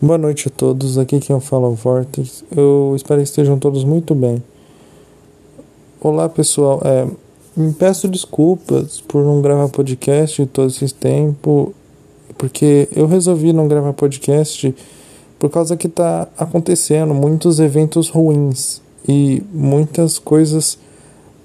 Boa 0.00 0.16
noite 0.16 0.46
a 0.46 0.50
todos, 0.52 0.96
aqui 0.96 1.18
quem 1.18 1.40
fala 1.40 1.66
é 1.66 1.70
o 1.70 1.74
Vortex. 1.74 2.44
Eu 2.56 2.92
espero 2.94 3.20
que 3.20 3.28
estejam 3.28 3.58
todos 3.58 3.82
muito 3.82 4.14
bem. 4.14 4.40
Olá 6.00 6.28
pessoal, 6.28 6.80
é, 6.84 7.04
me 7.56 7.72
peço 7.72 8.06
desculpas 8.06 9.00
por 9.00 9.24
não 9.24 9.42
gravar 9.42 9.68
podcast 9.70 10.46
todo 10.46 10.68
esse 10.68 10.94
tempo, 10.94 11.74
porque 12.36 12.88
eu 12.94 13.08
resolvi 13.08 13.52
não 13.52 13.66
gravar 13.66 13.92
podcast 13.92 14.72
por 15.36 15.50
causa 15.50 15.76
que 15.76 15.88
tá 15.88 16.28
acontecendo 16.38 17.12
muitos 17.12 17.58
eventos 17.58 18.08
ruins 18.08 18.80
e 19.08 19.42
muitas 19.52 20.16
coisas 20.16 20.78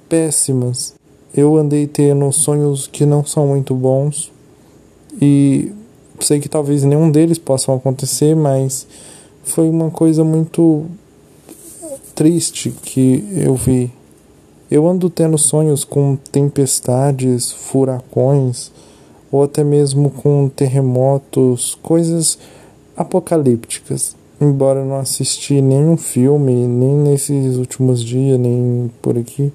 péssimas. 0.08 0.94
Eu 1.36 1.58
andei 1.58 1.88
tendo 1.88 2.32
sonhos 2.32 2.86
que 2.86 3.04
não 3.04 3.26
são 3.26 3.48
muito 3.48 3.74
bons 3.74 4.32
e 5.20 5.72
sei 6.20 6.40
que 6.40 6.50
talvez 6.50 6.84
nenhum 6.84 7.10
deles 7.12 7.38
possam 7.38 7.76
acontecer, 7.76 8.36
mas 8.36 8.88
foi 9.44 9.70
uma 9.70 9.90
coisa 9.90 10.24
muito 10.24 10.86
triste 12.16 12.74
que 12.82 13.26
eu 13.36 13.56
vi. 13.56 13.92
Eu 14.70 14.88
ando 14.88 15.10
tendo 15.10 15.38
sonhos 15.38 15.84
com 15.84 16.16
tempestades, 16.32 17.52
furacões, 17.52 18.72
ou 19.32 19.44
até 19.44 19.64
mesmo 19.64 20.10
com 20.10 20.50
terremotos, 20.50 21.78
coisas 21.82 22.38
apocalípticas. 22.96 24.16
Embora 24.40 24.80
eu 24.80 24.86
não 24.86 24.98
assisti 24.98 25.62
nenhum 25.62 25.98
filme, 25.98 26.68
nem 26.68 26.96
nesses 26.96 27.56
últimos 27.58 28.04
dias, 28.04 28.40
nem 28.40 28.92
por 29.02 29.18
aqui, 29.18 29.52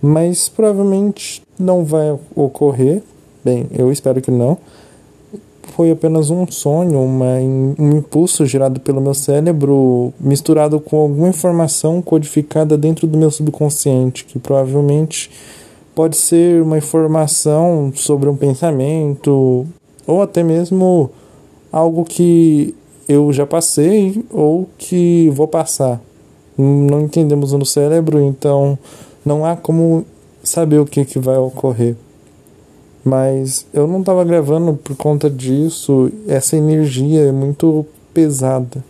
mas 0.00 0.48
provavelmente 0.48 1.42
não 1.58 1.84
vai 1.84 2.16
ocorrer. 2.34 3.02
Bem, 3.44 3.66
eu 3.72 3.90
espero 3.90 4.20
que 4.20 4.30
não 4.30 4.58
foi 5.74 5.90
apenas 5.90 6.30
um 6.30 6.46
sonho, 6.46 7.00
uma, 7.00 7.34
um 7.78 7.98
impulso 7.98 8.44
gerado 8.44 8.80
pelo 8.80 9.00
meu 9.00 9.14
cérebro, 9.14 10.12
misturado 10.18 10.80
com 10.80 10.96
alguma 10.98 11.28
informação 11.28 12.02
codificada 12.02 12.76
dentro 12.76 13.06
do 13.06 13.16
meu 13.16 13.30
subconsciente, 13.30 14.24
que 14.24 14.38
provavelmente 14.38 15.30
pode 15.94 16.16
ser 16.16 16.62
uma 16.62 16.78
informação 16.78 17.92
sobre 17.94 18.28
um 18.28 18.36
pensamento, 18.36 19.66
ou 20.06 20.22
até 20.22 20.42
mesmo 20.42 21.10
algo 21.72 22.04
que 22.04 22.74
eu 23.08 23.32
já 23.32 23.46
passei 23.46 24.24
ou 24.30 24.68
que 24.76 25.30
vou 25.30 25.48
passar. 25.48 26.00
Não 26.56 27.02
entendemos 27.02 27.52
no 27.52 27.64
cérebro, 27.64 28.20
então 28.20 28.78
não 29.24 29.44
há 29.44 29.56
como 29.56 30.04
saber 30.42 30.78
o 30.78 30.86
que, 30.86 31.04
que 31.04 31.18
vai 31.18 31.36
ocorrer. 31.36 31.96
Mas 33.04 33.66
eu 33.72 33.86
não 33.86 34.00
estava 34.00 34.24
gravando 34.24 34.74
por 34.74 34.96
conta 34.96 35.30
disso. 35.30 36.10
Essa 36.26 36.56
energia 36.56 37.22
é 37.22 37.32
muito 37.32 37.86
pesada. 38.12 38.84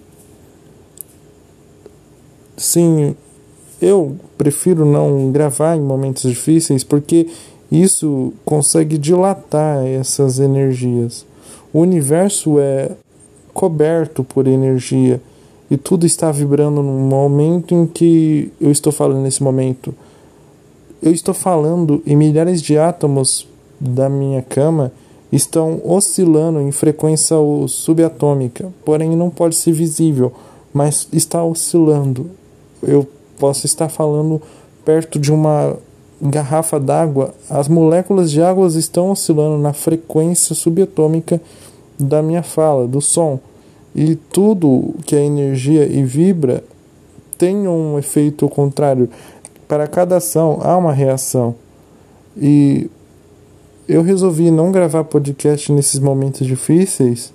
Sim, 2.56 3.14
eu 3.80 4.16
prefiro 4.36 4.84
não 4.84 5.30
gravar 5.30 5.76
em 5.76 5.80
momentos 5.80 6.22
difíceis 6.28 6.82
porque 6.82 7.28
isso 7.70 8.32
consegue 8.44 8.98
dilatar 8.98 9.86
essas 9.86 10.40
energias. 10.40 11.24
O 11.72 11.80
universo 11.80 12.58
é 12.58 12.90
coberto 13.52 14.24
por 14.24 14.46
energia 14.46 15.20
e 15.70 15.76
tudo 15.76 16.06
está 16.06 16.32
vibrando 16.32 16.82
no 16.82 16.92
momento 16.92 17.74
em 17.74 17.86
que 17.86 18.50
eu 18.60 18.70
estou 18.70 18.92
falando 18.92 19.20
nesse 19.20 19.42
momento. 19.42 19.94
Eu 21.02 21.12
estou 21.12 21.34
falando 21.34 22.02
em 22.06 22.16
milhares 22.16 22.62
de 22.62 22.78
átomos 22.78 23.46
da 23.80 24.08
minha 24.08 24.42
cama 24.42 24.92
estão 25.30 25.80
oscilando 25.84 26.60
em 26.60 26.72
frequência 26.72 27.36
subatômica, 27.68 28.72
porém 28.84 29.14
não 29.14 29.30
pode 29.30 29.56
ser 29.56 29.72
visível, 29.72 30.32
mas 30.72 31.08
está 31.12 31.44
oscilando. 31.44 32.30
Eu 32.82 33.06
posso 33.38 33.66
estar 33.66 33.88
falando 33.88 34.40
perto 34.84 35.18
de 35.18 35.32
uma 35.32 35.76
garrafa 36.20 36.80
d'água, 36.80 37.34
as 37.48 37.68
moléculas 37.68 38.30
de 38.30 38.42
água 38.42 38.66
estão 38.68 39.10
oscilando 39.10 39.58
na 39.58 39.72
frequência 39.72 40.54
subatômica 40.54 41.40
da 41.98 42.22
minha 42.22 42.42
fala, 42.42 42.88
do 42.88 43.00
som. 43.00 43.38
E 43.94 44.16
tudo 44.16 44.94
que 45.04 45.14
é 45.14 45.24
energia 45.24 45.86
e 45.86 46.02
vibra 46.02 46.64
tem 47.36 47.68
um 47.68 47.98
efeito 47.98 48.48
contrário. 48.48 49.08
Para 49.66 49.86
cada 49.86 50.16
ação 50.16 50.58
há 50.62 50.76
uma 50.76 50.92
reação. 50.92 51.54
E 52.36 52.90
eu 53.88 54.02
resolvi 54.02 54.50
não 54.50 54.70
gravar 54.70 55.02
podcast 55.04 55.72
nesses 55.72 55.98
momentos 55.98 56.46
difíceis, 56.46 57.32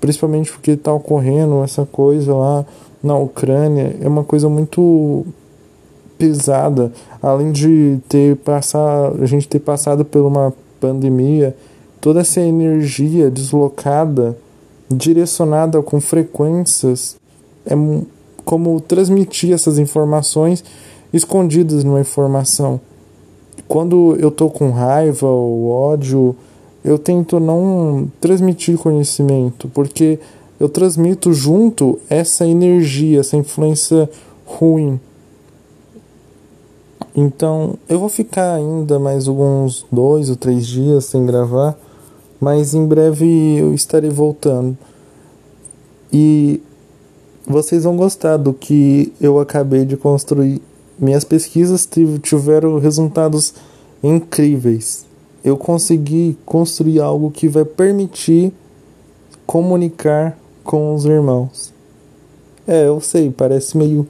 principalmente 0.00 0.50
porque 0.50 0.72
está 0.72 0.92
ocorrendo 0.92 1.62
essa 1.62 1.86
coisa 1.86 2.34
lá 2.34 2.66
na 3.00 3.16
Ucrânia, 3.16 3.94
é 4.00 4.08
uma 4.08 4.24
coisa 4.24 4.48
muito 4.48 5.24
pesada, 6.18 6.92
além 7.22 7.52
de 7.52 7.98
ter 8.08 8.36
passado, 8.36 9.22
a 9.22 9.26
gente 9.26 9.46
ter 9.46 9.60
passado 9.60 10.04
por 10.04 10.22
uma 10.22 10.52
pandemia, 10.80 11.56
toda 12.00 12.20
essa 12.20 12.40
energia 12.40 13.30
deslocada, 13.30 14.36
direcionada 14.90 15.80
com 15.80 16.00
frequências, 16.00 17.16
é 17.64 17.74
como 18.44 18.80
transmitir 18.80 19.52
essas 19.52 19.78
informações 19.78 20.64
escondidas 21.12 21.84
numa 21.84 22.00
informação 22.00 22.80
quando 23.66 24.16
eu 24.18 24.30
tô 24.30 24.50
com 24.50 24.70
raiva 24.70 25.26
ou 25.26 25.68
ódio, 25.68 26.36
eu 26.84 26.98
tento 26.98 27.40
não 27.40 28.10
transmitir 28.20 28.76
conhecimento, 28.78 29.68
porque 29.68 30.18
eu 30.60 30.68
transmito 30.68 31.32
junto 31.32 31.98
essa 32.08 32.46
energia, 32.46 33.20
essa 33.20 33.36
influência 33.36 34.08
ruim. 34.44 35.00
Então, 37.16 37.76
eu 37.88 37.98
vou 37.98 38.08
ficar 38.08 38.54
ainda 38.54 38.98
mais 38.98 39.28
alguns 39.28 39.86
dois 39.90 40.28
ou 40.28 40.36
três 40.36 40.66
dias 40.66 41.06
sem 41.06 41.24
gravar, 41.24 41.78
mas 42.40 42.74
em 42.74 42.84
breve 42.84 43.56
eu 43.56 43.72
estarei 43.72 44.10
voltando. 44.10 44.76
E 46.12 46.60
vocês 47.46 47.84
vão 47.84 47.96
gostar 47.96 48.36
do 48.36 48.52
que 48.52 49.12
eu 49.20 49.38
acabei 49.38 49.84
de 49.84 49.96
construir 49.96 50.60
minhas 50.98 51.24
pesquisas 51.24 51.88
tiveram 52.22 52.78
resultados 52.78 53.54
incríveis. 54.02 55.04
Eu 55.44 55.56
consegui 55.56 56.38
construir 56.44 57.00
algo 57.00 57.30
que 57.30 57.48
vai 57.48 57.64
permitir 57.64 58.52
comunicar 59.46 60.38
com 60.62 60.94
os 60.94 61.04
irmãos. 61.04 61.72
É, 62.66 62.86
eu 62.86 63.00
sei, 63.00 63.30
parece 63.30 63.76
meio 63.76 64.06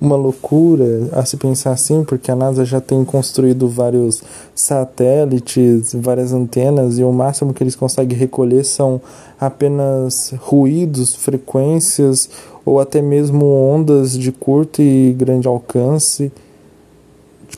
uma 0.00 0.16
loucura 0.16 1.10
a 1.12 1.24
se 1.26 1.36
pensar 1.36 1.72
assim, 1.72 2.02
porque 2.02 2.30
a 2.30 2.36
NASA 2.36 2.64
já 2.64 2.80
tem 2.80 3.04
construído 3.04 3.68
vários 3.68 4.22
satélites, 4.54 5.94
várias 5.94 6.32
antenas, 6.32 6.98
e 6.98 7.04
o 7.04 7.12
máximo 7.12 7.52
que 7.52 7.62
eles 7.62 7.76
conseguem 7.76 8.16
recolher 8.16 8.64
são 8.64 9.00
apenas 9.38 10.32
ruídos, 10.38 11.14
frequências 11.14 12.30
ou 12.64 12.80
até 12.80 13.02
mesmo 13.02 13.44
ondas 13.44 14.18
de 14.18 14.32
curto 14.32 14.80
e 14.80 15.12
grande 15.12 15.46
alcance, 15.46 16.32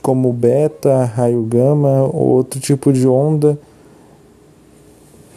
como 0.01 0.33
beta, 0.33 1.05
raio 1.05 1.43
gama 1.43 2.03
ou 2.13 2.29
outro 2.29 2.59
tipo 2.59 2.93
de 2.93 3.07
onda, 3.07 3.59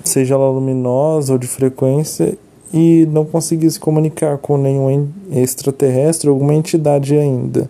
seja 0.04 0.34
ela 0.34 0.50
luminosa 0.50 1.34
ou 1.34 1.40
de 1.40 1.48
frequência, 1.48 2.36
e 2.76 3.08
não 3.10 3.24
conseguir 3.24 3.72
se 3.72 3.80
comunicar 3.80 4.38
com 4.38 4.58
nenhum 4.58 5.08
extraterrestre 5.32 6.30
alguma 6.30 6.54
entidade 6.54 7.16
ainda. 7.16 7.70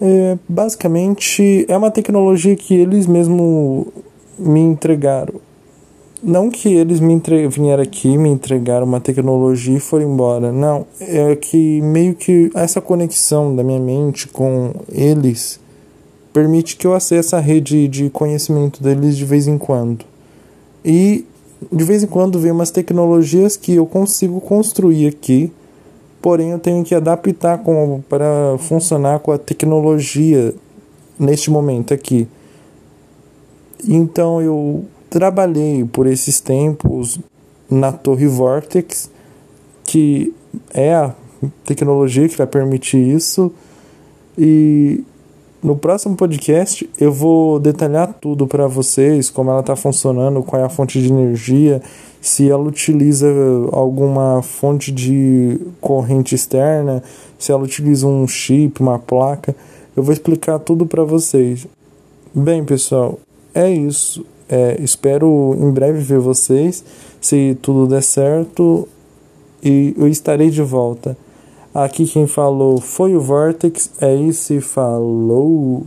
É, 0.00 0.38
basicamente, 0.48 1.66
é 1.68 1.76
uma 1.76 1.90
tecnologia 1.90 2.54
que 2.54 2.72
eles 2.72 3.08
mesmo 3.08 3.88
me 4.38 4.60
entregaram. 4.60 5.34
Não 6.22 6.50
que 6.50 6.72
eles 6.72 7.00
me 7.00 7.12
entre... 7.12 7.48
vieram 7.48 7.82
aqui, 7.82 8.16
me 8.16 8.28
entregaram 8.28 8.86
uma 8.86 9.00
tecnologia 9.00 9.76
e 9.76 9.80
foram 9.80 10.12
embora. 10.12 10.52
Não, 10.52 10.86
é 11.00 11.34
que 11.34 11.82
meio 11.82 12.14
que 12.14 12.48
essa 12.54 12.80
conexão 12.80 13.56
da 13.56 13.64
minha 13.64 13.80
mente 13.80 14.28
com 14.28 14.72
eles 14.92 15.58
permite 16.32 16.76
que 16.76 16.86
eu 16.86 16.94
acesse 16.94 17.34
a 17.34 17.40
rede 17.40 17.88
de 17.88 18.08
conhecimento 18.08 18.80
deles 18.80 19.16
de 19.16 19.24
vez 19.24 19.48
em 19.48 19.58
quando. 19.58 20.04
E 20.84 21.26
de 21.72 21.84
vez 21.84 22.02
em 22.02 22.06
quando 22.06 22.38
vem 22.38 22.52
umas 22.52 22.70
tecnologias 22.70 23.56
que 23.56 23.74
eu 23.74 23.86
consigo 23.86 24.40
construir 24.40 25.06
aqui, 25.06 25.52
porém 26.22 26.50
eu 26.50 26.58
tenho 26.58 26.84
que 26.84 26.94
adaptar 26.94 27.62
para 28.08 28.56
funcionar 28.58 29.18
com 29.20 29.32
a 29.32 29.38
tecnologia 29.38 30.54
neste 31.18 31.50
momento 31.50 31.92
aqui. 31.92 32.26
Então 33.88 34.40
eu 34.40 34.84
trabalhei 35.08 35.84
por 35.84 36.06
esses 36.06 36.40
tempos 36.40 37.18
na 37.68 37.92
Torre 37.92 38.26
Vortex, 38.26 39.10
que 39.84 40.32
é 40.72 40.94
a 40.94 41.14
tecnologia 41.64 42.28
que 42.28 42.36
vai 42.36 42.46
permitir 42.46 42.98
isso, 42.98 43.52
e 44.36 45.04
no 45.62 45.76
próximo 45.76 46.16
podcast 46.16 46.88
eu 46.98 47.12
vou 47.12 47.60
detalhar 47.60 48.14
tudo 48.20 48.46
para 48.46 48.66
vocês, 48.66 49.28
como 49.28 49.50
ela 49.50 49.60
está 49.60 49.76
funcionando, 49.76 50.42
qual 50.42 50.62
é 50.62 50.64
a 50.64 50.68
fonte 50.68 51.00
de 51.00 51.08
energia, 51.08 51.82
se 52.20 52.50
ela 52.50 52.62
utiliza 52.62 53.26
alguma 53.72 54.42
fonte 54.42 54.90
de 54.90 55.58
corrente 55.80 56.34
externa, 56.34 57.02
se 57.38 57.52
ela 57.52 57.62
utiliza 57.62 58.06
um 58.06 58.26
chip, 58.26 58.80
uma 58.80 58.98
placa. 58.98 59.54
Eu 59.96 60.02
vou 60.02 60.12
explicar 60.12 60.58
tudo 60.58 60.86
para 60.86 61.04
vocês. 61.04 61.66
Bem, 62.34 62.64
pessoal, 62.64 63.18
é 63.54 63.70
isso. 63.70 64.24
É, 64.48 64.76
espero 64.80 65.56
em 65.58 65.70
breve 65.70 66.00
ver 66.00 66.18
vocês, 66.18 66.84
se 67.20 67.56
tudo 67.62 67.86
der 67.86 68.02
certo, 68.02 68.88
e 69.62 69.94
eu 69.96 70.08
estarei 70.08 70.50
de 70.50 70.62
volta. 70.62 71.16
Aqui 71.72 72.04
quem 72.04 72.26
falou 72.26 72.80
foi 72.80 73.14
o 73.14 73.20
Vortex, 73.20 73.92
é 74.00 74.12
isso 74.12 74.52
e 74.52 74.60
falou! 74.60 75.84